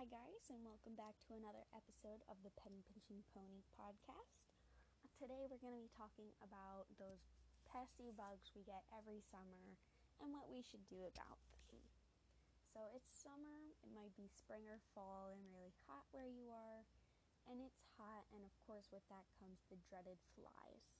[0.00, 4.48] Hi, guys, and welcome back to another episode of the Penny Pinching Pony podcast.
[5.12, 7.20] Today, we're going to be talking about those
[7.68, 9.76] pesky bugs we get every summer
[10.16, 11.36] and what we should do about
[11.68, 11.84] them.
[12.72, 16.88] So, it's summer, it might be spring or fall, and really hot where you are,
[17.44, 20.99] and it's hot, and of course, with that comes the dreaded flies.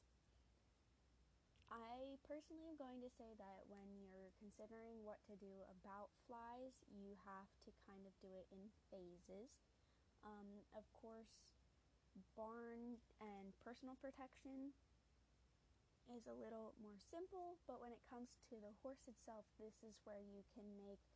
[1.70, 6.74] I personally am going to say that when you're considering what to do about flies,
[6.90, 9.62] you have to kind of do it in phases.
[10.26, 11.46] Um, of course,
[12.34, 14.74] barn and personal protection
[16.10, 19.94] is a little more simple, but when it comes to the horse itself, this is
[20.02, 21.06] where you can make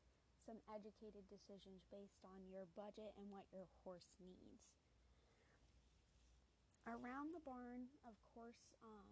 [0.47, 4.75] some educated decisions based on your budget and what your horse needs
[6.85, 9.09] around the barn, of course, um,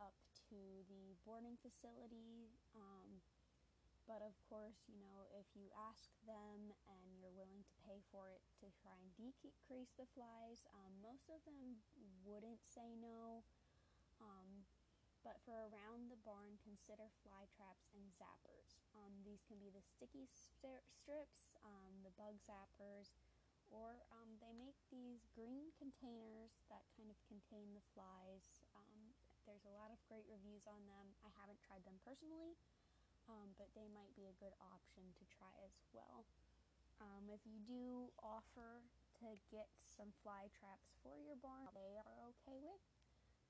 [0.00, 0.16] up
[0.52, 2.52] to the boarding facility.
[2.76, 3.24] Um,
[4.04, 8.28] but of course, you know, if you ask them and you're willing to pay for
[8.28, 11.80] it to try and decrease the flies, um, most of them
[12.26, 13.40] wouldn't say no.
[14.20, 14.68] Um,
[15.22, 18.82] but for around the barn, consider fly traps and zappers.
[18.92, 23.14] Um, these can be the sticky strips, um, the bug zappers,
[23.70, 28.61] or um, they make these green containers that kind of contain the flies.
[29.46, 31.14] There's a lot of great reviews on them.
[31.22, 32.54] I haven't tried them personally,
[33.26, 36.24] um, but they might be a good option to try as well.
[37.02, 38.86] Um, if you do offer
[39.22, 42.82] to get some fly traps for your barn, they are okay with.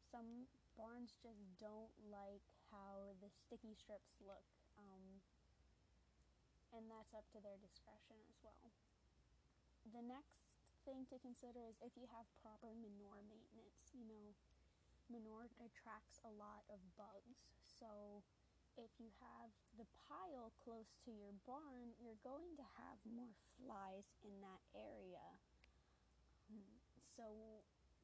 [0.08, 4.44] Some barns just don't like how the sticky strips look,
[4.80, 5.20] um,
[6.72, 8.72] and that's up to their discretion as well
[9.90, 10.38] the next
[10.86, 13.90] thing to consider is if you have proper manure maintenance.
[13.90, 14.26] You know,
[15.12, 17.44] manure attracts a lot of bugs.
[17.60, 18.24] So
[18.80, 24.08] if you have the pile close to your barn, you're going to have more flies
[24.24, 25.36] in that area.
[27.04, 27.60] So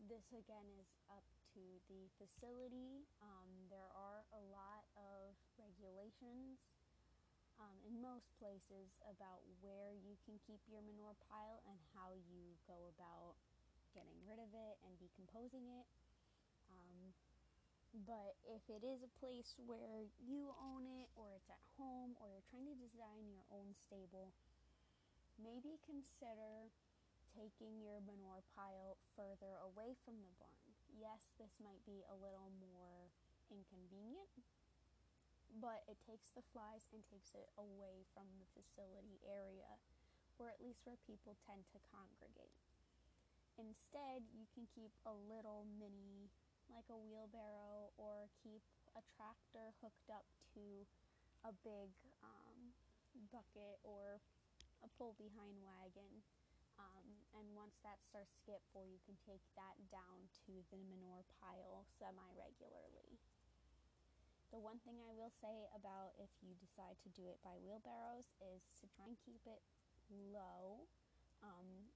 [0.06, 1.24] this again is up
[1.56, 3.08] to the facility.
[3.24, 6.60] Um, there are a lot of regulations
[7.58, 12.54] um, in most places about where you can keep your manure pile and how you
[12.70, 13.34] go about
[13.90, 15.86] getting rid of it and decomposing it.
[16.70, 17.12] Um,
[18.06, 22.28] but if it is a place where you own it, or it's at home, or
[22.30, 24.32] you're trying to design your own stable,
[25.40, 26.70] maybe consider
[27.36, 30.68] taking your manure pile further away from the barn.
[30.98, 33.06] Yes, this might be a little more
[33.52, 34.28] inconvenient,
[35.62, 39.78] but it takes the flies and takes it away from the facility area,
[40.36, 42.58] or at least where people tend to congregate.
[43.58, 46.30] Instead, you can keep a little mini,
[46.72, 48.62] like a wheelbarrow, or keep
[48.96, 50.24] a tractor hooked up
[50.54, 50.84] to
[51.46, 51.92] a big
[52.24, 52.74] um,
[53.30, 54.20] bucket or
[54.82, 56.22] a pull behind wagon.
[56.78, 60.78] Um, and once that starts to get full, you can take that down to the
[60.78, 63.18] manure pile semi regularly.
[64.54, 68.30] The one thing I will say about if you decide to do it by wheelbarrows
[68.40, 69.60] is to try and keep it
[70.08, 70.88] low.
[71.44, 71.90] Um,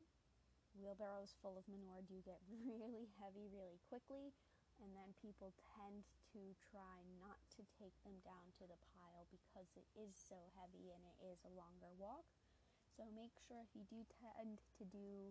[0.76, 4.36] wheelbarrows full of manure do get really heavy really quickly,
[4.82, 6.02] and then people tend
[6.34, 6.42] to
[6.74, 11.06] try not to take them down to the pile because it is so heavy and
[11.06, 12.26] it is a longer walk.
[12.98, 15.30] So make sure if you do tend to do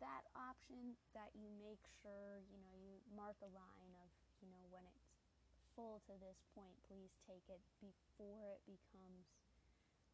[0.00, 4.08] that option that you make sure you know you mark a line of
[4.40, 5.04] you know when it's
[5.74, 9.26] full to this point, please take it before it becomes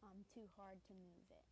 [0.01, 1.45] um, too hard to move it.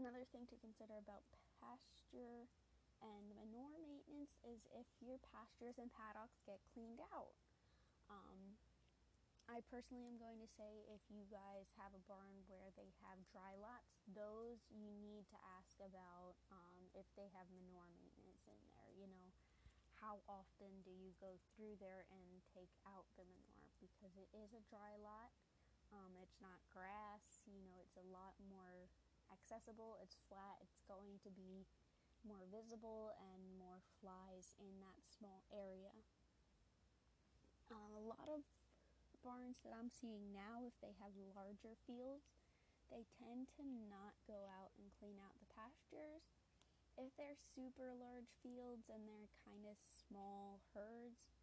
[0.00, 1.22] Another thing to consider about
[1.60, 2.48] pasture
[3.04, 7.36] and manure maintenance is if your pastures and paddocks get cleaned out.
[8.08, 8.56] Um,
[9.44, 13.20] I personally am going to say if you guys have a barn where they have
[13.28, 18.56] dry lots, those you need to ask about um, if they have manure maintenance in
[18.72, 18.88] there.
[18.96, 19.28] You know,
[20.00, 24.56] how often do you go through there and take out the manure because it is
[24.56, 25.28] a dry lot.
[25.92, 28.88] Um, it's not grass, you know, it's a lot more
[29.30, 31.68] accessible, it's flat, it's going to be
[32.26, 35.94] more visible and more flies in that small area.
[37.72, 38.44] Um, a lot of
[39.24, 42.36] barns that I'm seeing now, if they have larger fields,
[42.92, 46.24] they tend to not go out and clean out the pastures
[46.98, 51.34] if they're super large fields and they're kind of small herds,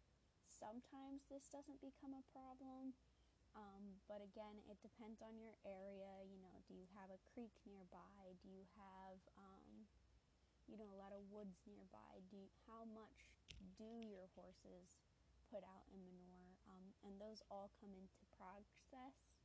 [0.48, 2.96] sometimes this doesn't become a problem.
[3.52, 6.24] Um, but again, it depends on your area.
[6.24, 8.32] You know, do you have a creek nearby?
[8.40, 9.81] Do you have, um,
[10.72, 12.24] you know, a lot of woods nearby?
[12.32, 13.28] Do you, how much
[13.76, 14.96] do your horses
[15.52, 16.56] put out in manure?
[16.72, 19.36] Um, and those all come into process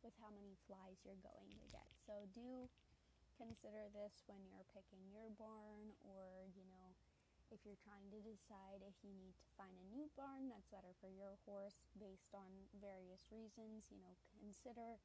[0.00, 1.84] with how many flies you're going to get.
[2.08, 2.64] So do
[3.36, 6.96] consider this when you're picking your barn or, you know,
[7.52, 10.94] if you're trying to decide if you need to find a new barn that's better
[11.02, 12.48] for your horse based on
[12.78, 14.96] various reasons, you know, consider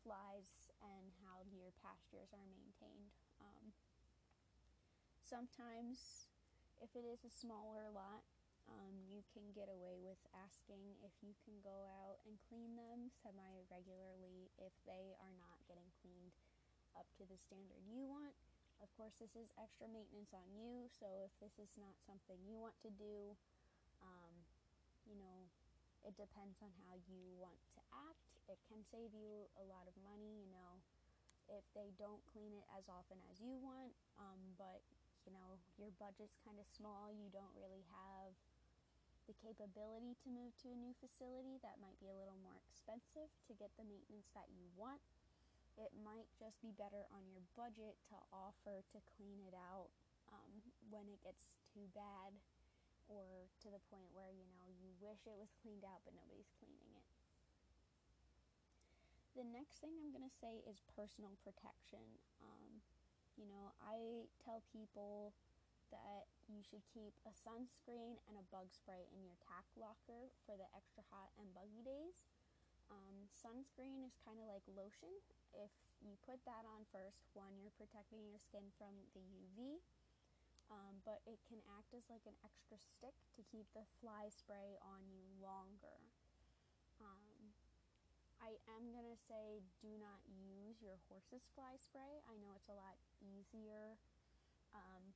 [0.00, 3.12] flies and how your pastures are maintained.
[3.44, 3.70] Um,
[5.28, 6.24] sometimes,
[6.80, 8.24] if it is a smaller lot,
[8.68, 13.12] um, you can get away with asking if you can go out and clean them
[13.20, 16.32] semi regularly if they are not getting cleaned
[16.96, 18.32] up to the standard you want.
[18.80, 22.56] Of course, this is extra maintenance on you, so if this is not something you
[22.56, 23.36] want to do,
[24.00, 24.32] um,
[25.04, 25.48] you know,
[26.06, 28.22] it depends on how you want to act.
[28.48, 30.78] It can save you a lot of money, you know,
[31.50, 34.84] if they don't clean it as often as you want, um, but
[35.28, 38.32] you know, your budget's kind of small, you don't really have
[39.28, 43.28] the capability to move to a new facility that might be a little more expensive
[43.44, 45.04] to get the maintenance that you want.
[45.76, 49.92] It might just be better on your budget to offer to clean it out
[50.32, 52.32] um, when it gets too bad
[53.12, 56.48] or to the point where you know you wish it was cleaned out but nobody's
[56.56, 57.06] cleaning it.
[59.36, 62.02] The next thing I'm going to say is personal protection.
[62.42, 62.80] Um,
[63.38, 65.32] you know, I tell people
[65.94, 70.58] that you should keep a sunscreen and a bug spray in your tack locker for
[70.58, 72.18] the extra hot and buggy days.
[72.90, 75.12] Um, sunscreen is kind of like lotion.
[75.54, 79.80] If you put that on first, one, you're protecting your skin from the UV,
[80.72, 84.76] um, but it can act as like an extra stick to keep the fly spray
[84.84, 86.07] on you longer.
[88.38, 92.22] I am going to say do not use your horse's fly spray.
[92.30, 93.98] I know it's a lot easier
[94.74, 95.14] um,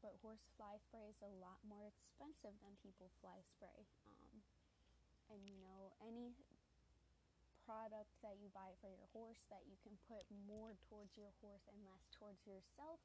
[0.00, 3.88] but horse fly spray is a lot more expensive than people fly spray.
[4.04, 4.44] Um,
[5.32, 6.36] and you know, any
[7.64, 11.64] product that you buy for your horse that you can put more towards your horse
[11.72, 13.00] and less towards yourself,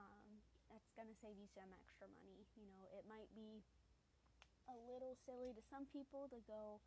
[0.00, 0.40] um,
[0.72, 2.48] that's going to save you some extra money.
[2.56, 3.60] You know, it might be
[4.72, 6.80] a little silly to some people to go,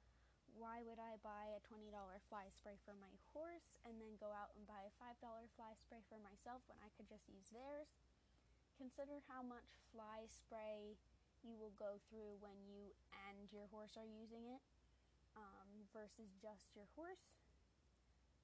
[0.58, 1.90] why would I buy a $20
[2.30, 5.18] fly spray for my horse and then go out and buy a $5
[5.58, 7.90] fly spray for myself when I could just use theirs?
[8.78, 10.98] Consider how much fly spray
[11.44, 12.96] you will go through when you
[13.30, 14.64] and your horse are using it
[15.36, 17.34] um, versus just your horse.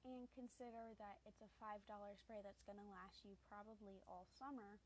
[0.04, 1.84] And consider that it's a $5
[2.16, 4.80] spray that's going to last you probably all summer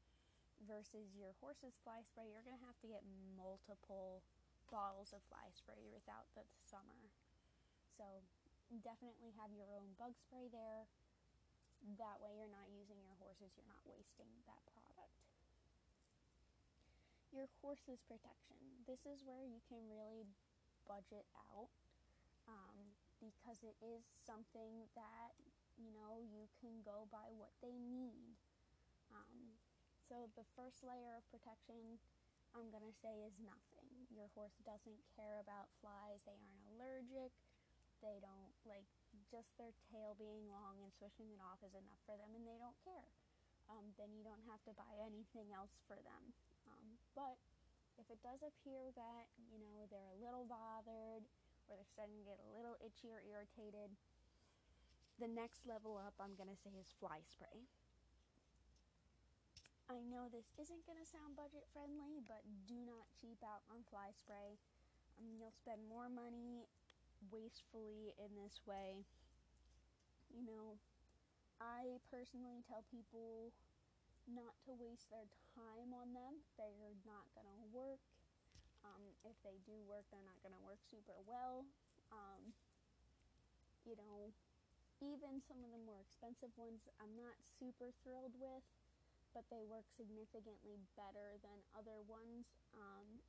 [0.66, 2.30] versus your horse's fly spray.
[2.30, 3.02] You're going to have to get
[3.38, 4.26] multiple
[4.72, 7.10] bottles of fly spray without the summer.
[7.96, 8.04] So
[8.82, 10.88] definitely have your own bug spray there.
[12.00, 14.84] That way you're not using your horses, you're not wasting that product
[17.34, 18.62] your horse's protection.
[18.86, 20.22] This is where you can really
[20.86, 21.66] budget out
[22.46, 25.34] um, because it is something that
[25.74, 28.38] you know you can go by what they need.
[29.10, 29.58] Um,
[30.06, 31.98] so the first layer of protection
[32.54, 33.73] I'm gonna say is nothing.
[34.14, 36.22] Your horse doesn't care about flies.
[36.22, 37.34] They aren't allergic.
[37.98, 38.86] They don't like
[39.26, 42.58] just their tail being long and swishing it off is enough for them, and they
[42.62, 43.10] don't care.
[43.66, 46.22] Um, then you don't have to buy anything else for them.
[46.68, 47.40] Um, but
[47.96, 51.24] if it does appear that, you know, they're a little bothered
[51.66, 53.94] or they're starting to get a little itchy or irritated,
[55.16, 57.64] the next level up I'm going to say is fly spray.
[59.84, 63.84] I know this isn't going to sound budget friendly, but do not cheap out on
[63.92, 64.56] fly spray.
[65.20, 66.64] Um, you'll spend more money
[67.28, 69.04] wastefully in this way.
[70.32, 70.80] You know,
[71.60, 73.52] I personally tell people
[74.24, 76.40] not to waste their time on them.
[76.56, 78.00] They're not going to work.
[78.88, 81.68] Um, if they do work, they're not going to work super well.
[82.08, 82.56] Um,
[83.84, 84.32] you know,
[85.04, 88.64] even some of the more expensive ones, I'm not super thrilled with,
[89.34, 92.46] but they work significantly better than other ones.
[92.72, 93.20] Um,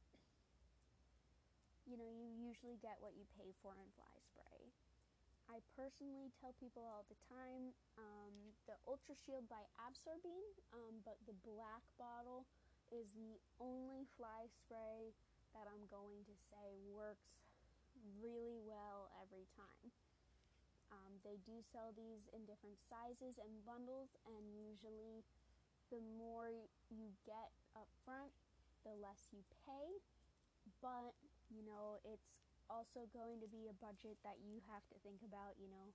[1.90, 4.70] you know, you usually get what you pay for in fly spray.
[5.46, 7.70] I personally tell people all the time
[8.02, 8.34] um,
[8.66, 12.50] the Ultra Shield by Absorbine, um, but the black bottle
[12.90, 15.14] is the only fly spray
[15.54, 17.30] that I'm going to say works
[18.18, 19.94] really well every time.
[20.90, 25.26] Um, they do sell these in different sizes and bundles, and usually
[25.92, 26.51] the more
[26.89, 28.32] you get up front,
[28.84, 30.01] the less you pay.
[30.82, 31.13] But
[31.54, 35.54] you know, it's also going to be a budget that you have to think about,
[35.62, 35.94] you know,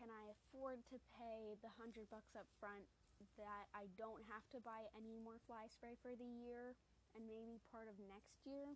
[0.00, 2.88] can I afford to pay the hundred bucks up front
[3.36, 6.72] that I don't have to buy any more fly spray for the year
[7.12, 8.72] and maybe part of next year?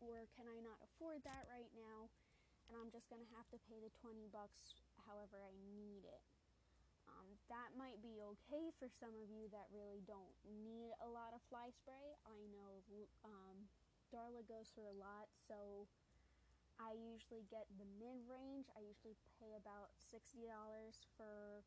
[0.00, 2.08] Or can I not afford that right now
[2.68, 6.24] and I'm just going to have to pay the 20 bucks however I need it?
[7.24, 11.32] Um, that might be okay for some of you that really don't need a lot
[11.32, 12.12] of fly spray.
[12.28, 12.84] I know
[13.24, 13.64] um,
[14.12, 15.88] Darla goes through a lot, so
[16.76, 18.68] I usually get the mid range.
[18.76, 20.44] I usually pay about $60
[21.16, 21.64] for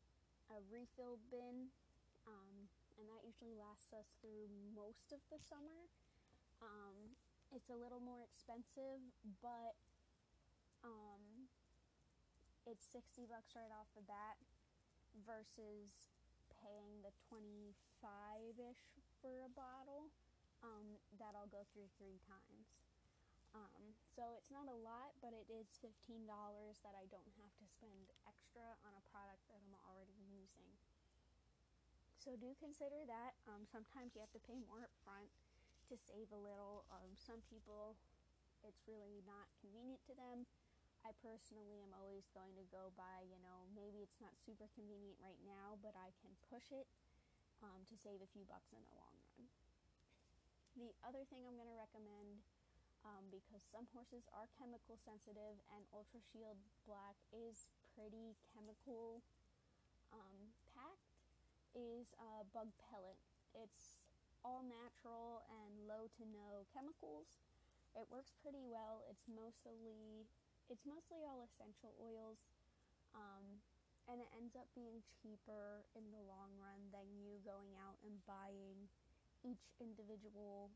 [0.54, 1.74] a refill bin,
[2.30, 4.46] um, and that usually lasts us through
[4.78, 5.90] most of the summer.
[6.62, 7.18] Um,
[7.50, 9.02] it's a little more expensive,
[9.42, 9.74] but
[10.86, 11.50] um,
[12.62, 14.38] it's 60 bucks right off the bat
[15.26, 16.10] versus
[16.58, 18.84] paying the 25-ish
[19.22, 20.10] for a bottle
[20.62, 22.66] um, that I'll go through three times.
[23.56, 26.26] Um, so it's not a lot, but it is $15
[26.84, 30.68] that I don't have to spend extra on a product that I'm already using.
[32.20, 33.38] So do consider that.
[33.48, 35.32] Um, sometimes you have to pay more up front
[35.88, 36.84] to save a little.
[36.92, 37.96] Um, some people,
[38.60, 40.44] it's really not convenient to them.
[41.08, 45.16] I personally am always going to go by, you know, maybe it's not super convenient
[45.24, 46.84] right now, but I can push it
[47.64, 49.48] um, to save a few bucks in the long run.
[50.76, 52.44] The other thing I'm going to recommend,
[53.08, 57.64] um, because some horses are chemical sensitive and Ultra Shield Black is
[57.96, 59.24] pretty chemical
[60.12, 61.16] um, packed,
[61.72, 63.16] is uh, bug pellet.
[63.56, 63.96] It's
[64.44, 67.32] all natural and low to no chemicals.
[67.96, 69.08] It works pretty well.
[69.08, 70.28] It's mostly
[70.68, 72.38] it's mostly all essential oils,
[73.16, 73.60] um,
[74.08, 78.16] and it ends up being cheaper in the long run than you going out and
[78.24, 78.88] buying
[79.44, 80.72] each individual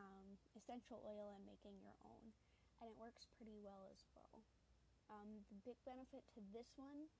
[0.00, 2.32] um, essential oil and making your own.
[2.80, 4.40] And it works pretty well as well.
[5.12, 7.10] Um, the big benefit to this one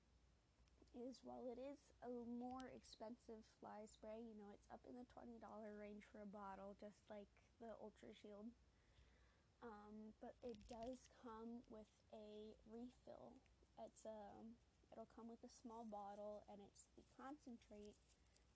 [0.97, 5.07] is while it is a more expensive fly spray, you know, it's up in the
[5.13, 5.39] $20
[5.77, 7.29] range for a bottle, just like
[7.61, 8.49] the Ultra Shield
[9.61, 13.33] um, but it does come with a refill.
[13.81, 14.57] It's um,
[14.93, 17.97] it'll come with a small bottle, and it's the concentrate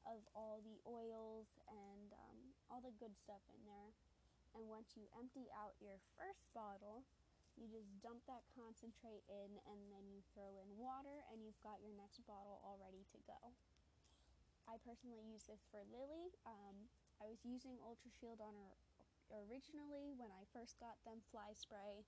[0.06, 3.92] of all the oils and um, all the good stuff in there.
[4.54, 7.04] And once you empty out your first bottle,
[7.58, 11.82] you just dump that concentrate in, and then you throw in water, and you've got
[11.82, 13.40] your next bottle all ready to go.
[14.66, 16.34] I personally use this for Lily.
[16.44, 16.90] Um,
[17.22, 18.74] I was using Ultra Shield on her
[19.32, 22.06] originally when I first got them fly spray,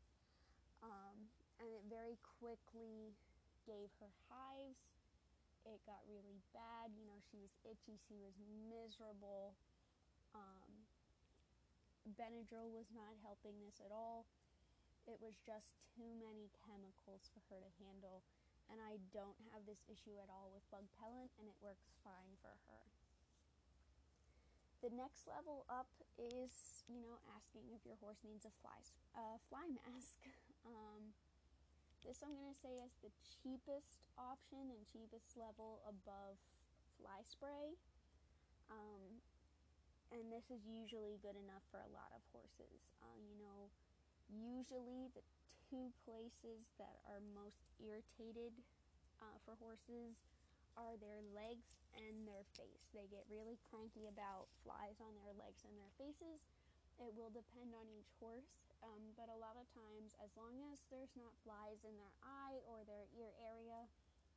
[0.84, 3.14] um, and it very quickly
[3.66, 4.90] gave her hives.
[5.68, 6.96] It got really bad.
[6.96, 8.38] You know, she was itchy, she was
[8.70, 9.58] miserable.
[10.32, 10.88] Um,
[12.16, 14.24] Benadryl was not helping this at all.
[15.08, 18.24] It was just too many chemicals for her to handle,
[18.68, 22.36] and I don't have this issue at all with bug pellet, and it works fine
[22.44, 22.84] for her.
[24.86, 25.90] The next level up
[26.22, 28.78] is, you know, asking if your horse needs a fly
[29.18, 30.18] uh, fly mask.
[30.68, 31.16] Um,
[32.04, 36.36] this I'm going to say is the cheapest option and cheapest level above
[37.00, 37.80] fly spray.
[38.68, 39.24] Um,
[40.12, 42.80] and this is usually good enough for a lot of horses.
[43.00, 43.72] Uh, you know,
[44.28, 45.24] usually the
[45.68, 48.56] two places that are most irritated
[49.20, 50.16] uh, for horses
[50.78, 52.86] are their legs and their face.
[52.94, 56.46] They get really cranky about flies on their legs and their faces.
[57.02, 60.86] It will depend on each horse, um, but a lot of times, as long as
[60.90, 63.86] there's not flies in their eye or their ear area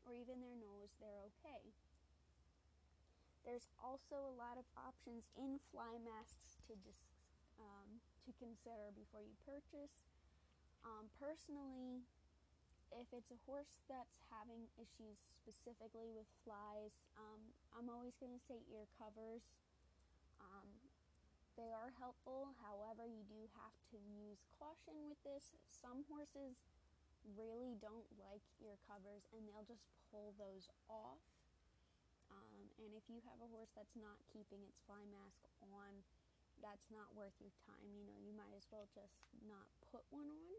[0.04, 1.72] or even their nose, they're okay.
[3.44, 7.08] There's also a lot of options in fly masks to dis-
[7.56, 10.04] um, to consider before you purchase.
[10.84, 12.04] Um, personally,
[12.94, 17.40] if it's a horse that's having issues specifically with flies, um,
[17.74, 19.42] I'm always going to say ear covers.
[20.40, 20.70] Um,
[21.58, 25.52] they are helpful, however, you do have to use caution with this.
[25.68, 26.56] Some horses
[27.36, 31.20] really don't like ear covers and they'll just pull those off.
[32.30, 36.00] Um, and if you have a horse that's not keeping its fly mask on,
[36.62, 37.90] that's not worth your time.
[37.92, 40.52] You know, you might as well just not put one on.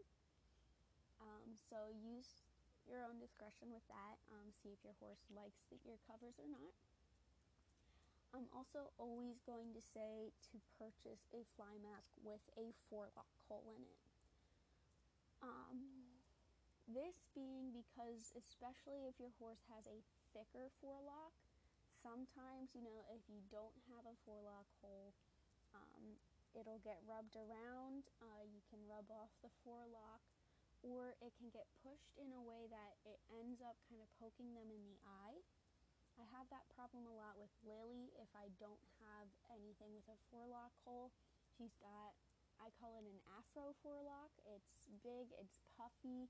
[1.22, 2.42] Um, so use
[2.90, 4.18] your own discretion with that.
[4.34, 6.74] Um, see if your horse likes the ear covers or not.
[8.34, 13.68] I'm also always going to say to purchase a fly mask with a forelock hole
[13.76, 14.00] in it.
[15.44, 15.78] Um,
[16.88, 20.00] this being because, especially if your horse has a
[20.32, 21.36] thicker forelock,
[22.00, 25.12] sometimes, you know, if you don't have a forelock hole,
[25.76, 26.16] um,
[26.56, 28.08] it'll get rubbed around.
[28.24, 30.24] Uh, you can rub off the forelock
[30.82, 34.50] or it can get pushed in a way that it ends up kind of poking
[34.54, 35.38] them in the eye.
[36.18, 40.18] I have that problem a lot with Lily if I don't have anything with a
[40.28, 41.14] forelock hole.
[41.56, 42.12] She's got,
[42.60, 44.30] I call it an afro forelock.
[44.44, 46.28] It's big, it's puffy,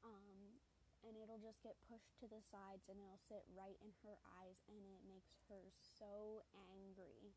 [0.00, 0.58] um,
[1.02, 4.58] and it'll just get pushed to the sides and it'll sit right in her eyes
[4.70, 5.62] and it makes her
[5.98, 7.34] so angry.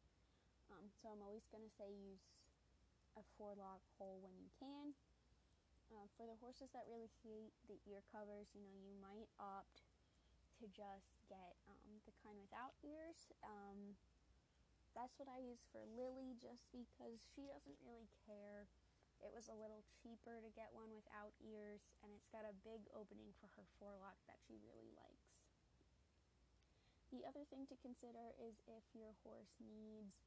[0.69, 2.21] Um, so I'm always going to say use
[3.17, 4.93] a forelock hole when you can.
[5.93, 9.85] Uh, for the horses that really hate the ear covers, you know, you might opt
[10.59, 13.31] to just get um, the kind without ears.
[13.45, 13.95] Um,
[14.97, 18.65] that's what I use for Lily just because she doesn't really care
[19.23, 22.83] it was a little cheaper to get one without ears, and it's got a big
[22.91, 25.33] opening for her forelock that she really likes.
[27.13, 30.19] The other thing to consider is if your horse needs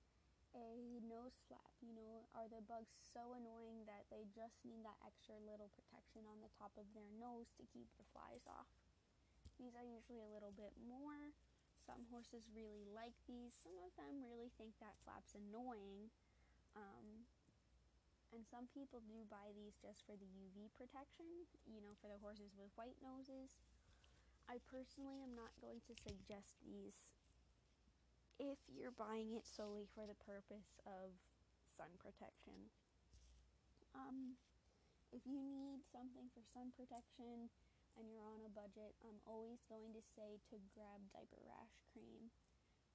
[0.54, 1.72] a nose flap.
[1.80, 6.24] You know, are the bugs so annoying that they just need that extra little protection
[6.28, 8.68] on the top of their nose to keep the flies off?
[9.58, 11.34] These are usually a little bit more.
[11.82, 13.56] Some horses really like these.
[13.56, 16.12] Some of them really think that flap's annoying.
[16.76, 17.26] Um,
[18.30, 22.20] and some people do buy these just for the UV protection, you know, for the
[22.20, 23.56] horses with white noses.
[24.48, 26.96] I personally am not going to suggest these
[28.38, 31.11] if you're buying it solely for the purpose of
[31.75, 32.71] sun protection.
[33.95, 34.38] Um,
[35.11, 37.50] if you need something for sun protection
[37.99, 42.30] and you're on a budget, I'm always going to say to grab diaper rash cream.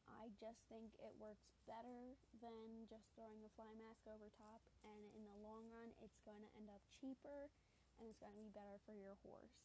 [0.08, 5.00] I just think it works better than just throwing a fly mask over top, and
[5.16, 7.48] in the long run, it's going to end up cheaper
[8.00, 9.64] and it's going to be better for your horse.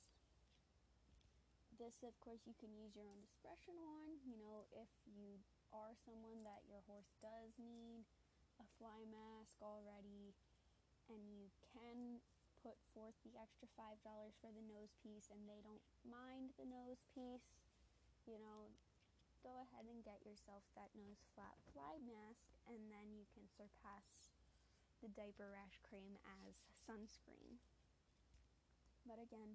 [1.79, 4.19] This, of course, you can use your own discretion on.
[4.27, 5.39] You know, if you
[5.73, 8.07] are someone that your horse does need
[8.59, 10.35] a fly mask already,
[11.09, 12.21] and you can
[12.61, 14.03] put forth the extra $5
[14.43, 17.55] for the nose piece and they don't mind the nose piece,
[18.27, 18.75] you know,
[19.47, 24.35] go ahead and get yourself that nose flap fly mask and then you can surpass
[24.99, 27.63] the diaper rash cream as sunscreen.
[29.07, 29.55] But again,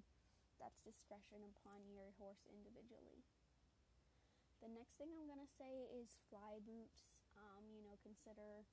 [0.56, 3.22] that's discretion upon your horse individually.
[4.64, 7.04] The next thing I'm going to say is fly boots.
[7.36, 8.64] Um, you know, consider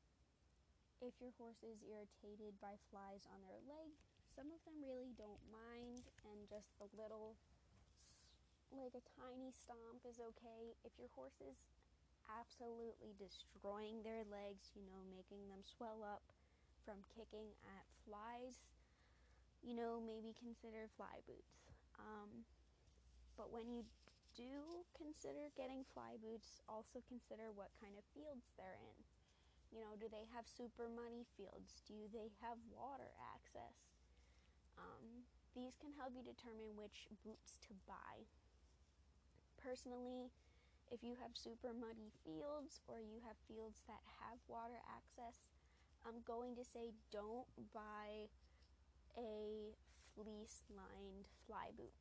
[1.03, 3.91] if your horse is irritated by flies on their leg.
[4.31, 7.35] Some of them really don't mind, and just a little
[8.71, 10.79] like a tiny stomp is okay.
[10.87, 11.59] If your horse is
[12.23, 16.23] absolutely destroying their legs, you know, making them swell up
[16.87, 18.63] from kicking at flies,
[19.59, 21.67] you know, maybe consider fly boots.
[21.99, 22.47] Um,
[23.35, 23.83] but when you
[24.35, 28.99] do consider getting fly boots, also consider what kind of fields they're in.
[29.71, 31.79] You know, do they have super muddy fields?
[31.87, 33.95] Do they have water access?
[34.75, 38.27] Um, these can help you determine which boots to buy
[39.63, 40.33] personally,
[40.91, 45.37] if you have super muddy fields or you have fields that have water access,
[46.03, 48.27] I'm going to say don't buy
[49.15, 49.77] a
[50.17, 51.93] fleece lined fly boot.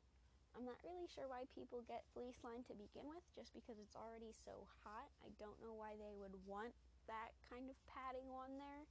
[0.55, 3.95] I'm not really sure why people get fleece lined to begin with, just because it's
[3.95, 5.07] already so hot.
[5.23, 6.75] I don't know why they would want
[7.07, 8.83] that kind of padding on there.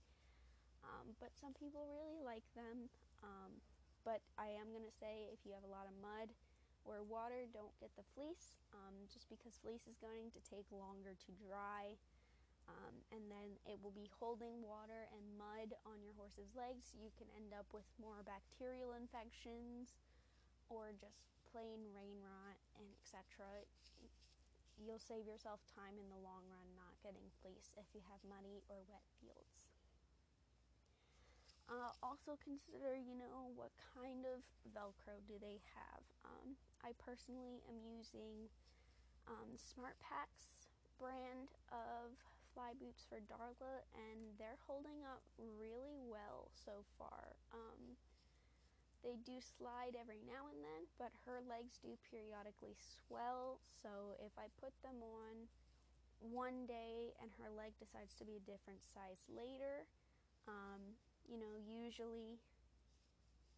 [0.81, 2.89] Um, but some people really like them.
[3.21, 3.53] Um,
[4.09, 6.33] but I am going to say if you have a lot of mud,
[6.89, 11.13] or water, don't get the fleece, um, just because fleece is going to take longer
[11.13, 11.97] to dry.
[12.71, 16.95] Um, and then it will be holding water and mud on your horse's legs.
[16.95, 19.99] You can end up with more bacterial infections
[20.71, 23.67] or just plain rain rot and etc.
[24.81, 28.65] You'll save yourself time in the long run not getting fleece if you have muddy
[28.73, 29.69] or wet fields.
[31.71, 34.43] Uh, also consider, you know, what kind of
[34.75, 36.03] Velcro do they have.
[36.27, 38.51] Um, I personally am using
[39.31, 40.67] um, SmartPak's
[40.99, 42.11] brand of
[42.51, 47.39] fly boots for Darla, and they're holding up really well so far.
[47.55, 47.95] Um,
[49.01, 53.61] they do slide every now and then, but her legs do periodically swell.
[53.81, 55.49] So if I put them on
[56.21, 59.89] one day and her leg decides to be a different size later,
[60.45, 62.37] um, you know, usually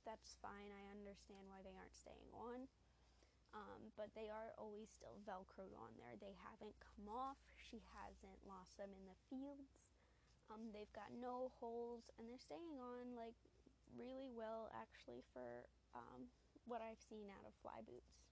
[0.06, 0.70] that's fine.
[0.70, 2.70] I understand why they aren't staying on
[3.52, 6.16] um, but they are always still velcroed on there.
[6.16, 7.36] They haven't come off.
[7.60, 9.76] She hasn't lost them in the fields.
[10.48, 13.36] Um, they've got no holes, and they're staying on like
[13.96, 16.28] really well actually for um,
[16.66, 18.24] what I've seen out of fly boots.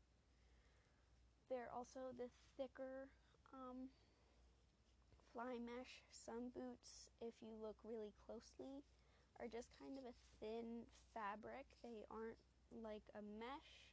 [1.49, 3.11] They're also the thicker
[3.51, 3.91] um,
[5.33, 6.07] fly mesh.
[6.11, 8.87] Some boots, if you look really closely,
[9.43, 11.67] are just kind of a thin fabric.
[11.83, 12.39] They aren't
[12.71, 13.91] like a mesh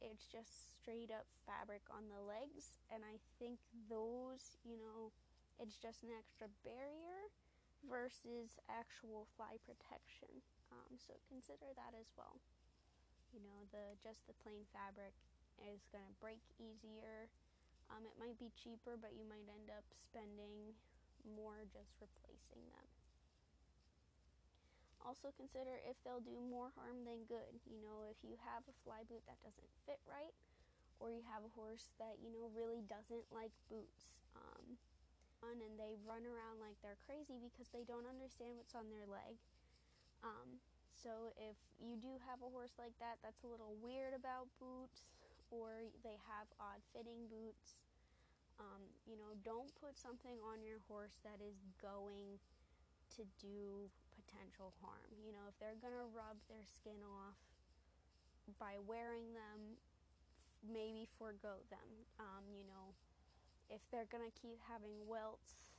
[0.00, 3.58] it's just straight up fabric on the legs and i think
[3.90, 5.10] those you know
[5.58, 7.26] it's just an extra barrier
[7.90, 10.30] versus actual fly protection
[10.72, 12.40] um, so consider that as well
[13.32, 15.12] you know, the just the plain fabric
[15.60, 17.28] is going to break easier.
[17.92, 20.76] Um, it might be cheaper, but you might end up spending
[21.24, 22.88] more just replacing them.
[25.04, 27.56] Also consider if they'll do more harm than good.
[27.64, 30.34] You know, if you have a fly boot that doesn't fit right,
[31.00, 34.18] or you have a horse that, you know, really doesn't like boots.
[34.34, 34.76] Um,
[35.46, 39.38] and they run around like they're crazy because they don't understand what's on their leg.
[40.24, 40.58] Um,
[40.90, 45.06] so if you do have a horse like that that's a little weird about boots,
[45.50, 47.78] or they have odd fitting boots,
[48.58, 52.42] um, you know, don't put something on your horse that is going
[53.14, 53.86] to do
[54.18, 55.14] potential harm.
[55.22, 57.38] You know, if they're going to rub their skin off
[58.58, 59.78] by wearing them,
[60.66, 61.88] maybe forego them.
[62.18, 62.92] Um, you know,
[63.70, 65.70] if they're going to keep having welts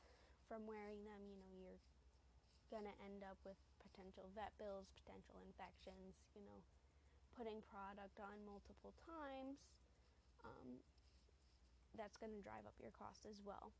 [0.47, 1.84] from wearing them, you know, you're
[2.71, 3.60] going to end up with
[3.99, 6.63] potential vet bills, potential infections, you know,
[7.35, 9.59] putting product on multiple times.
[10.39, 10.79] Um,
[11.99, 13.75] that's going to drive up your cost as well.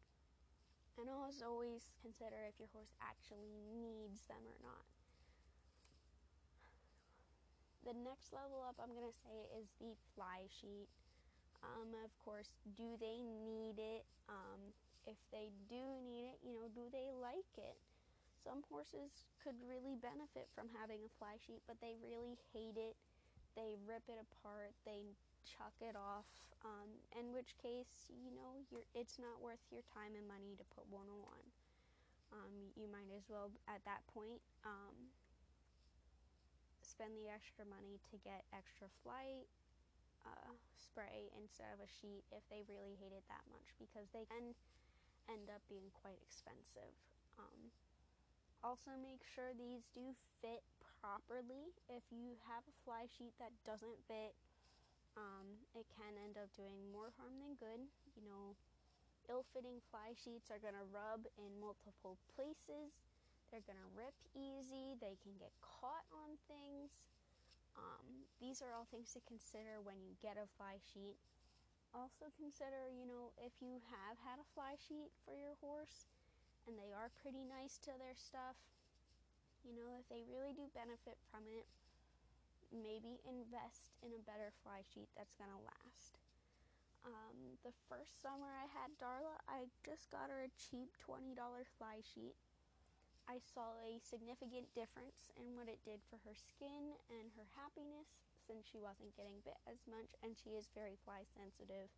[1.00, 4.84] And always, always consider if your horse actually needs them or not.
[7.88, 10.90] The next level up, I'm going to say, is the fly sheet.
[11.64, 14.04] Um, of course, do they need it?
[14.28, 14.60] Um,
[15.08, 17.89] if they do need it, you know, do they like it?
[18.50, 22.98] Some horses could really benefit from having a fly sheet, but they really hate it.
[23.54, 24.74] They rip it apart.
[24.90, 25.14] They
[25.46, 26.26] chuck it off.
[26.66, 28.66] Um, in which case, you know,
[28.98, 31.42] it's not worth your time and money to put one on.
[32.34, 35.14] Um, you might as well, at that point, um,
[36.82, 39.46] spend the extra money to get extra flight
[40.26, 44.26] uh, spray instead of a sheet if they really hate it that much because they
[44.26, 44.58] can
[45.30, 46.98] end up being quite expensive.
[47.38, 47.70] Um,
[48.60, 50.12] also, make sure these do
[50.44, 50.64] fit
[51.00, 51.72] properly.
[51.88, 54.36] If you have a fly sheet that doesn't fit,
[55.16, 57.82] um, it can end up doing more harm than good.
[58.20, 58.60] You know,
[59.32, 62.92] ill fitting fly sheets are going to rub in multiple places,
[63.48, 66.92] they're going to rip easy, they can get caught on things.
[67.80, 71.16] Um, these are all things to consider when you get a fly sheet.
[71.96, 76.06] Also, consider, you know, if you have had a fly sheet for your horse
[76.70, 78.54] and they are pretty nice to their stuff,
[79.66, 81.66] you know, if they really do benefit from it,
[82.70, 86.22] maybe invest in a better fly sheet that's going to last.
[87.02, 91.34] Um, the first summer I had Darla, I just got her a cheap $20
[91.82, 92.38] fly sheet.
[93.26, 98.14] I saw a significant difference in what it did for her skin and her happiness
[98.46, 101.90] since she wasn't getting bit as much and she is very fly sensitive.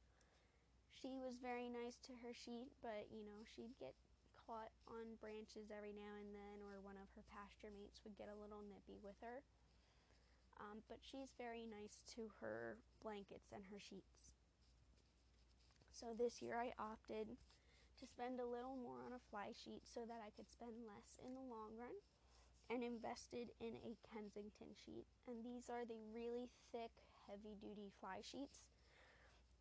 [0.92, 3.96] She was very nice to her sheet, but you know, she'd get
[4.52, 8.28] caught on branches every now and then, or one of her pasture mates would get
[8.28, 9.40] a little nippy with her
[10.62, 14.38] um, but she's very nice to her blankets and her sheets.
[15.90, 20.06] So this year I opted to spend a little more on a fly sheet so
[20.06, 21.94] that I could spend less in the long run
[22.70, 25.06] and invested in a Kensington sheet.
[25.26, 26.94] And these are the really thick,
[27.30, 28.62] heavy duty fly sheets.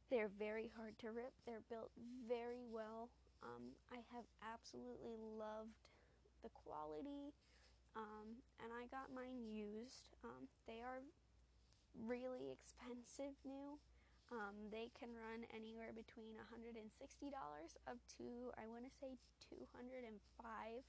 [0.08, 1.92] They're very hard to rip, they're built
[2.28, 3.08] very well.
[3.42, 5.80] Um, I have absolutely loved
[6.42, 7.32] the quality
[7.96, 10.08] um, and I got mine used.
[10.24, 11.02] Um, they are
[12.06, 13.78] really expensive new.
[14.30, 16.86] Um, they can run anywhere between $160
[17.90, 19.18] up to, I want to say,
[19.50, 20.86] 205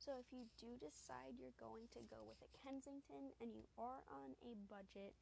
[0.00, 4.00] So if you do decide you're going to go with a Kensington and you are
[4.08, 5.12] on a budget,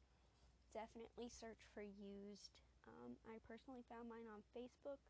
[0.71, 2.49] definitely search for used.
[2.87, 5.03] Um, I personally found mine on Facebook.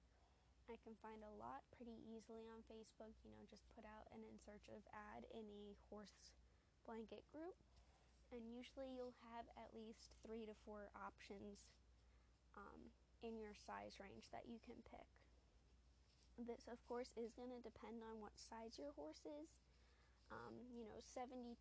[0.72, 3.12] I can find a lot pretty easily on Facebook.
[3.28, 6.32] You know, just put out an in search of ad in a horse
[6.88, 7.60] blanket group,
[8.32, 11.76] and usually you'll have at least three to four options
[12.56, 15.12] um, in your size range that you can pick.
[16.40, 19.60] This, of course, is going to depend on what size your horse is.
[20.32, 21.60] Um, you know, 72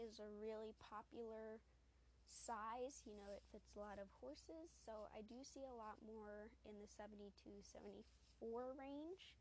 [0.00, 1.60] is a really popular
[2.24, 3.04] size.
[3.04, 4.72] You know, it fits a lot of horses.
[4.72, 7.28] So I do see a lot more in the 72,
[7.60, 9.34] 74 four range,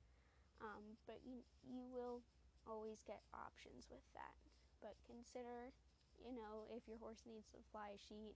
[0.62, 2.24] um, but you you will
[2.66, 4.36] always get options with that.
[4.82, 5.74] But consider,
[6.22, 8.36] you know, if your horse needs a fly sheet,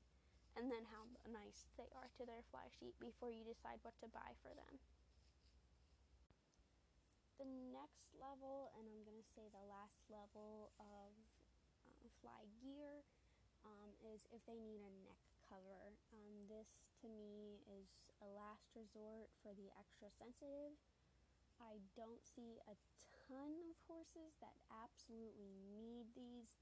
[0.57, 4.07] and then how nice they are to their fly sheet before you decide what to
[4.09, 4.81] buy for them.
[7.39, 11.15] The next level, and I'm going to say the last level of
[11.87, 13.07] um, fly gear,
[13.63, 15.95] um, is if they need a neck cover.
[16.11, 16.67] Um, this
[17.01, 17.87] to me is
[18.19, 20.75] a last resort for the extra sensitive.
[21.59, 22.75] I don't see a
[23.27, 26.55] ton of horses that absolutely need these.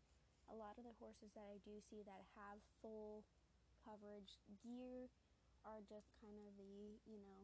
[0.50, 3.26] A lot of the horses that I do see that have full
[3.86, 5.10] coverage gear
[5.66, 7.42] are just kind of the, you know,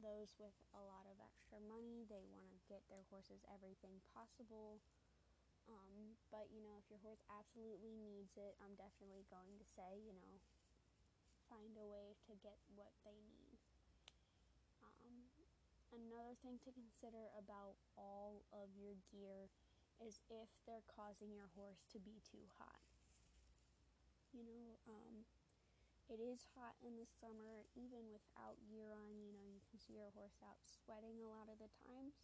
[0.00, 2.04] those with a lot of extra money.
[2.06, 4.80] They want to get their horses everything possible.
[5.66, 9.98] Um, but, you know, if your horse absolutely needs it, I'm definitely going to say,
[9.98, 10.38] you know,
[11.56, 13.56] find a way to get what they need.
[14.84, 15.24] Um,
[15.88, 19.48] another thing to consider about all of your gear
[20.04, 22.84] is if they're causing your horse to be too hot.
[24.36, 25.24] You know, um,
[26.12, 29.16] it is hot in the summer, even without gear on.
[29.16, 32.20] You know, you can see your horse out sweating a lot of the times.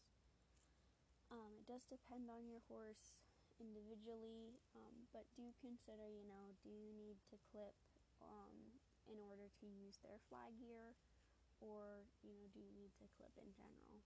[1.33, 3.17] Um, it does depend on your horse
[3.57, 7.73] individually, um, but do consider, you know, do you need to clip
[8.21, 8.72] um,
[9.13, 10.97] in order to use their fly gear,
[11.61, 14.01] or you know, do you need to clip in general?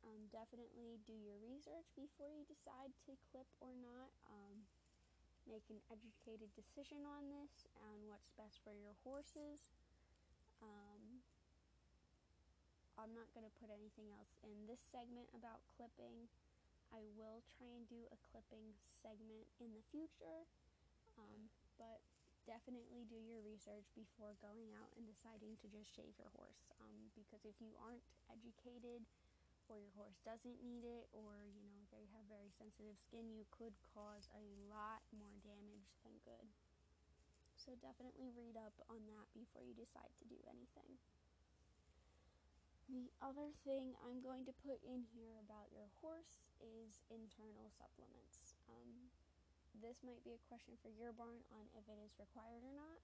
[0.00, 4.08] Um, definitely do your research before you decide to clip or not.
[4.32, 4.64] Um,
[5.48, 9.72] make an educated decision on this and what's best for your horses.
[10.60, 11.24] Um,
[13.00, 16.28] I'm not going to put anything else in this segment about clipping.
[16.92, 20.44] I will try and do a clipping segment in the future,
[21.16, 21.48] um,
[21.80, 22.02] but
[22.48, 26.68] definitely do your research before going out and deciding to just shave your horse.
[26.80, 29.04] Um, because if you aren't educated,
[29.70, 33.46] or your horse doesn't need it, or you know they have very sensitive skin, you
[33.54, 36.46] could cause a lot more damage than good.
[37.54, 40.98] So definitely read up on that before you decide to do anything.
[42.90, 48.58] The other thing I'm going to put in here about your horse is internal supplements.
[48.66, 49.09] Um,
[49.78, 53.00] this might be a question for your barn on if it is required or not,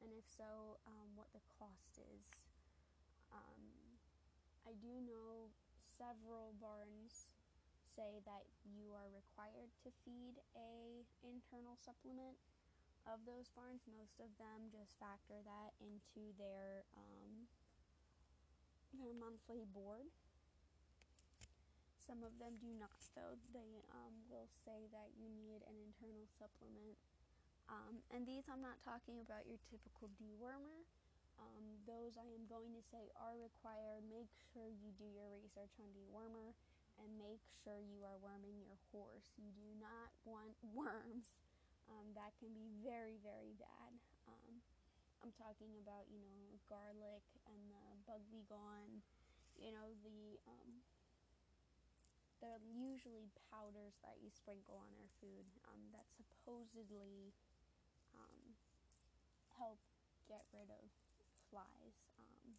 [0.00, 2.40] and if so, um, what the cost is.
[3.30, 4.00] Um,
[4.64, 5.52] I do know
[5.96, 7.28] several barns
[7.96, 12.38] say that you are required to feed a internal supplement
[13.08, 17.48] of those barns most of them just factor that into their um,
[18.92, 20.12] their monthly board
[22.10, 26.26] some of them do not though they um, will say that you need an internal
[26.34, 26.98] supplement
[27.70, 30.82] um, and these i'm not talking about your typical dewormer
[31.40, 34.04] um, those I am going to say are required.
[34.12, 36.52] Make sure you do your research on dewormer
[37.00, 39.32] and make sure you are worming your horse.
[39.40, 41.32] You do not want worms.
[41.88, 43.92] Um, that can be very, very bad.
[44.28, 44.60] Um,
[45.24, 49.00] I'm talking about, you know, garlic and the bug be gone,
[49.56, 50.84] you know, the, um,
[52.40, 57.36] they're usually powders that you sprinkle on our food um, that supposedly
[58.16, 58.56] um,
[59.60, 59.78] help
[60.24, 60.88] get rid of
[61.52, 61.96] flies.
[62.16, 62.56] Um,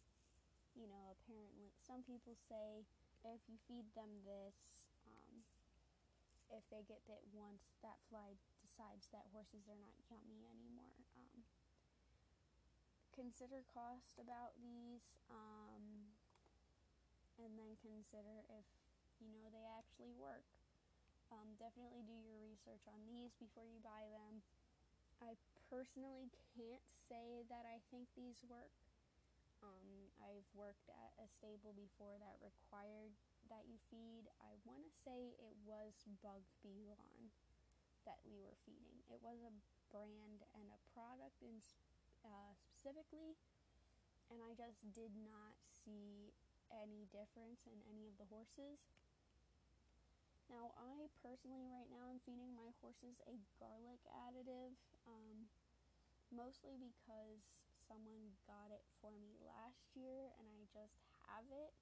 [0.78, 2.86] you know, apparently, some people say
[3.26, 5.42] if you feed them this, um,
[6.50, 10.96] if they get bit once, that fly decides that horses are not yummy anymore.
[11.18, 11.44] Um,
[13.14, 16.08] consider cost about these, um,
[17.36, 18.66] and then consider if
[19.30, 20.44] you know they actually work.
[21.32, 24.44] Um, definitely do your research on these before you buy them.
[25.22, 25.38] I
[25.70, 28.72] personally can't say that I think these work.
[29.62, 33.14] Um, I've worked at a stable before that required
[33.48, 34.26] that you feed.
[34.42, 36.90] I want to say it was Bug Bee
[38.04, 38.98] that we were feeding.
[39.06, 39.54] It was a
[39.94, 41.62] brand and a product in
[42.26, 43.38] uh, specifically,
[44.30, 45.54] and I just did not
[45.86, 46.34] see
[46.70, 48.80] any difference in any of the horses.
[50.52, 54.76] Now, I personally, right now, am feeding my horses a garlic additive,
[55.08, 55.48] um,
[56.28, 57.40] mostly because
[57.88, 61.72] someone got it for me last year and I just have it.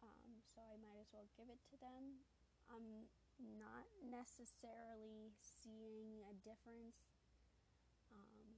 [0.00, 2.24] Um, so I might as well give it to them.
[2.72, 3.12] I'm
[3.60, 6.96] not necessarily seeing a difference.
[8.08, 8.56] Um,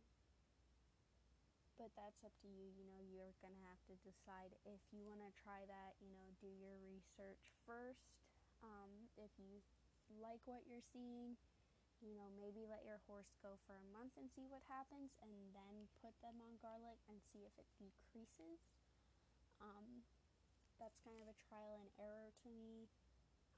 [1.74, 2.70] but that's up to you.
[2.70, 5.98] You know, you're going to have to decide if you want to try that.
[5.98, 8.23] You know, do your research first
[8.64, 9.60] um, if you
[10.16, 11.36] like what you're seeing,
[12.00, 15.32] you know, maybe let your horse go for a month and see what happens, and
[15.52, 18.60] then put them on garlic and see if it decreases.
[19.60, 20.04] Um,
[20.80, 22.88] that's kind of a trial and error to me.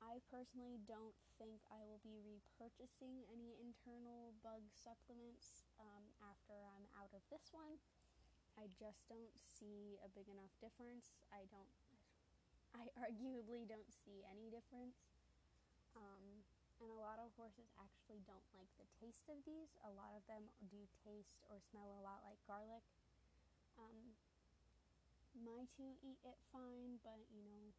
[0.04, 6.84] I personally don't think I will be repurchasing any internal bug supplements um, after I'm
[7.00, 7.80] out of this one.
[8.60, 11.16] I just don't see a big enough difference.
[11.32, 11.72] I don't
[12.76, 15.00] I arguably don't see any difference.
[15.96, 16.44] Um,
[16.80, 19.72] and a lot of horses actually don't like the taste of these.
[19.80, 22.84] A lot of them do taste or smell a lot like garlic.
[23.80, 24.12] Um,
[25.36, 27.72] my two eat it fine, but you know,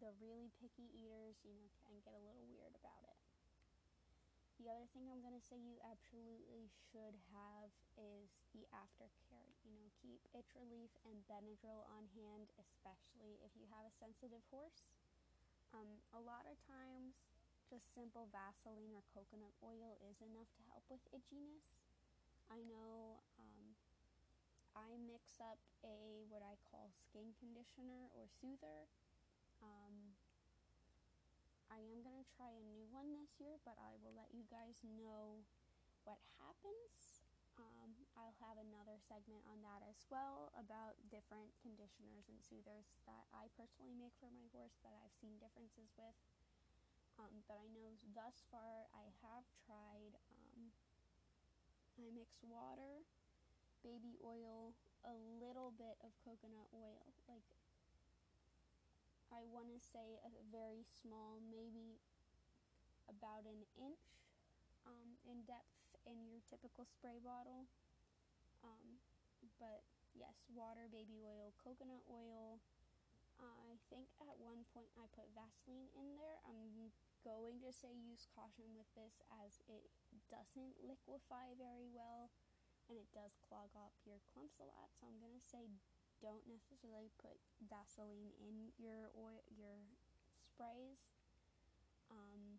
[0.00, 3.07] the really picky eaters, you know, can get a little weird about it.
[4.58, 9.54] The other thing I'm going to say you absolutely should have is the aftercare.
[9.62, 14.42] You know, keep itch relief and Benadryl on hand, especially if you have a sensitive
[14.50, 14.82] horse.
[15.70, 17.22] Um, a lot of times,
[17.70, 21.76] just simple Vaseline or coconut oil is enough to help with itchiness.
[22.48, 23.76] I know um,
[24.72, 28.88] I mix up a what I call skin conditioner or soother.
[29.60, 30.07] Um,
[31.68, 34.48] I am going to try a new one this year, but I will let you
[34.48, 35.44] guys know
[36.08, 37.20] what happens.
[37.60, 43.28] Um, I'll have another segment on that as well about different conditioners and soothers that
[43.34, 46.16] I personally make for my horse that I've seen differences with.
[47.18, 50.70] Um, but I know thus far I have tried, um,
[51.98, 53.02] I mix water,
[53.82, 57.42] baby oil, a little bit of coconut oil, like
[59.28, 62.00] I want to say a very small, maybe
[63.08, 64.24] about an inch
[64.88, 65.76] um, in depth
[66.08, 67.68] in your typical spray bottle.
[68.64, 69.00] Um,
[69.60, 69.84] but
[70.16, 72.58] yes, water, baby oil, coconut oil.
[73.38, 76.42] Uh, I think at one point I put Vaseline in there.
[76.42, 76.90] I'm
[77.22, 79.86] going to say use caution with this as it
[80.26, 82.32] doesn't liquefy very well
[82.88, 84.88] and it does clog up your clumps a lot.
[84.96, 85.68] So I'm going to say
[86.22, 89.78] don't necessarily put Vaseline in your oil, your
[90.42, 90.98] sprays.
[92.08, 92.58] Um,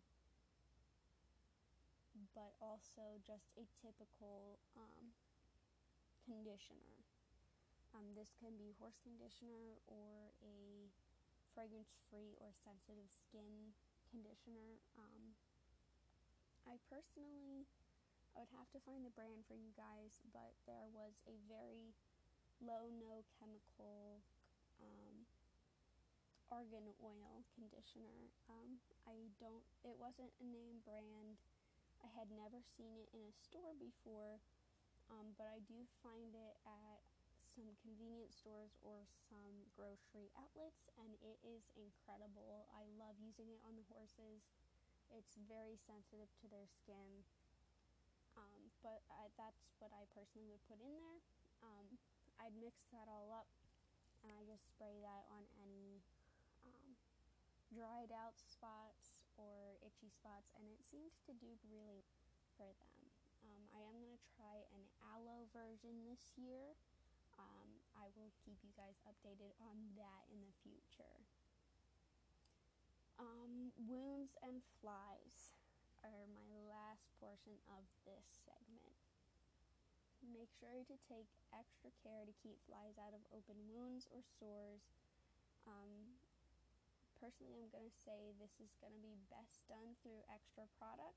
[2.34, 5.12] but also just a typical um,
[6.22, 7.02] conditioner.
[7.90, 10.86] Um, this can be horse conditioner or a
[11.50, 13.74] fragrance free or sensitive skin
[14.14, 14.78] conditioner.
[14.94, 15.34] Um,
[16.70, 17.66] I personally,
[18.38, 21.98] I would have to find the brand for you guys, but there was a very
[22.60, 24.20] low no chemical
[24.80, 25.24] um,
[26.52, 28.28] argan oil conditioner.
[28.50, 31.40] Um, I don't, it wasn't a name brand.
[32.04, 34.40] I had never seen it in a store before,
[35.12, 37.00] um, but I do find it at
[37.44, 42.64] some convenience stores or some grocery outlets, and it is incredible.
[42.72, 44.40] I love using it on the horses.
[45.10, 47.26] It's very sensitive to their skin,
[48.38, 51.18] um, but I, that's what I personally would put in there.
[51.66, 51.98] Um,
[52.40, 53.46] I'd mix that all up
[54.24, 56.00] and I just spray that on any
[56.64, 56.92] um,
[57.72, 62.04] dried out spots or itchy spots, and it seems to do really
[62.56, 63.00] for them.
[63.48, 64.84] Um, I am going to try an
[65.16, 66.76] aloe version this year.
[67.40, 71.16] Um, I will keep you guys updated on that in the future.
[73.16, 75.56] Um, wounds and flies
[76.04, 78.49] are my last portion of this.
[80.20, 84.84] Make sure to take extra care to keep flies out of open wounds or sores.
[85.64, 86.20] Um,
[87.16, 91.16] personally, I'm going to say this is going to be best done through extra product.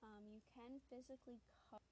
[0.00, 1.82] Um, you can physically cut.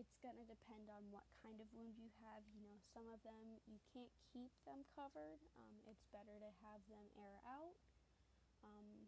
[0.00, 2.42] It's going to depend on what kind of wound you have.
[2.50, 5.38] You know, some of them you can't keep them covered.
[5.60, 7.76] Um, it's better to have them air out.
[8.64, 9.06] Um,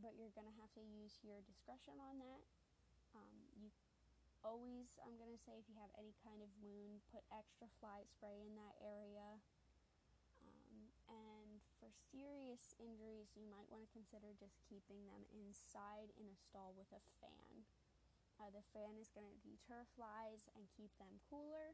[0.00, 2.42] but you're going to have to use your discretion on that.
[3.14, 3.70] Um, you
[4.44, 8.04] always, I'm going to say, if you have any kind of wound, put extra fly
[8.04, 9.40] spray in that area.
[10.44, 16.28] Um, and for serious injuries, you might want to consider just keeping them inside in
[16.28, 17.64] a stall with a fan.
[18.36, 21.72] Uh, the fan is going to deter flies and keep them cooler.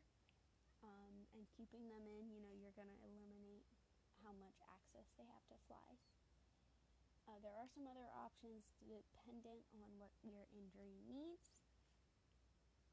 [0.81, 3.69] Um, and keeping them in, you know, you're going to eliminate
[4.25, 6.01] how much access they have to flies.
[7.29, 11.60] Uh, there are some other options dependent on what your injury needs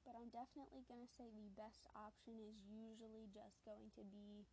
[0.08, 4.48] but I'm definitely going to say the best option is usually just going to be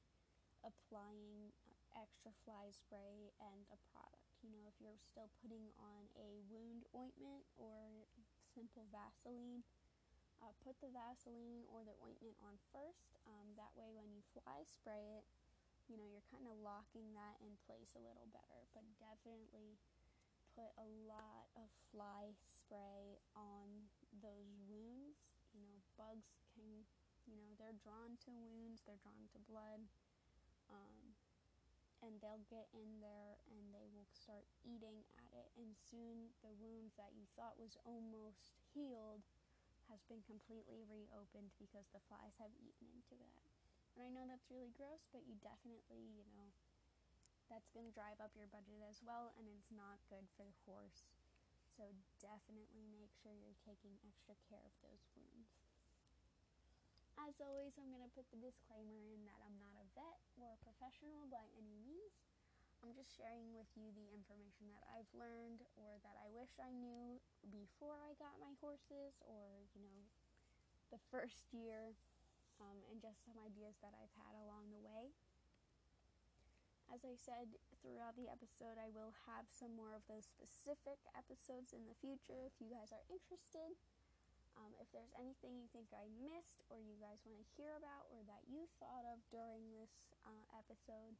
[0.67, 1.55] applying
[1.95, 4.27] extra fly spray and a product.
[4.43, 8.11] You know, if you're still putting on a wound ointment or
[8.51, 9.63] simple Vaseline,
[10.43, 13.15] uh, put the Vaseline or the ointment on first.
[13.23, 15.25] Um, that way, when you fly spray it,
[15.87, 18.67] you know, you're kind of locking that in place a little better.
[18.75, 19.79] But definitely
[20.59, 23.87] put a lot of fly spray on
[24.19, 25.14] those wounds
[25.97, 26.87] bugs can,
[27.27, 29.87] you know, they're drawn to wounds, they're drawn to blood,
[30.71, 31.15] um,
[32.05, 36.53] and they'll get in there and they will start eating at it, and soon the
[36.53, 39.25] wound that you thought was almost healed
[39.89, 43.45] has been completely reopened because the flies have eaten into that.
[43.97, 46.51] And I know that's really gross, but you definitely, you know,
[47.53, 50.57] that's going to drive up your budget as well, and it's not good for the
[50.65, 51.05] horse.
[51.69, 51.85] So
[52.21, 55.64] definitely make sure you're taking extra care of those wounds.
[57.15, 60.51] As always, I'm going to put the disclaimer in that I'm not a vet or
[60.51, 62.15] a professional by any means.
[62.83, 66.75] I'm just sharing with you the information that I've learned or that I wish I
[66.75, 67.17] knew
[67.49, 70.05] before I got my horses or, you know,
[70.93, 71.97] the first year,
[72.61, 75.15] um, and just some ideas that I've had along the way.
[76.93, 81.73] As I said throughout the episode, I will have some more of those specific episodes
[81.73, 83.75] in the future if you guys are interested.
[84.55, 88.07] Um, if there's anything you think I missed or you guys want to hear about
[88.15, 89.91] or that you thought of during this
[90.23, 91.19] uh, episode,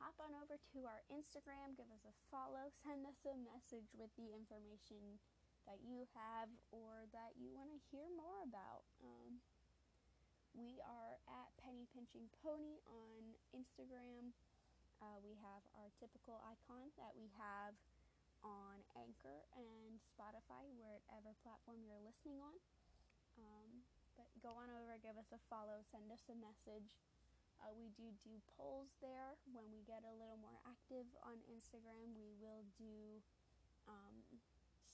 [0.00, 4.08] hop on over to our Instagram, give us a follow, send us a message with
[4.16, 5.20] the information
[5.68, 8.86] that you have or that you want to hear more about.
[9.02, 9.42] Um,
[10.56, 14.32] we are at Penny Pinching Pony on Instagram.
[15.04, 17.76] Uh, we have our typical icon that we have
[18.46, 22.54] on Anchor and Spotify, wherever platform you're listening on.
[23.42, 23.82] Um,
[24.14, 26.94] but go on over, give us a follow, send us a message.
[27.58, 29.34] Uh, we do do polls there.
[29.50, 33.20] When we get a little more active on Instagram, we will do
[33.88, 34.24] um,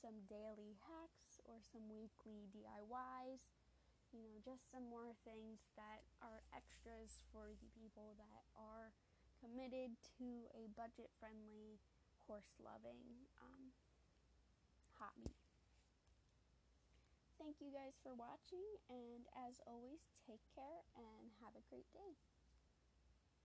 [0.00, 3.42] some daily hacks or some weekly DIYs.
[4.10, 8.92] You know, just some more things that are extras for the people that are
[9.40, 11.80] committed to a budget friendly,
[12.58, 13.72] loving um,
[14.96, 15.28] hobby.
[17.38, 22.16] Thank you guys for watching, and as always, take care and have a great day.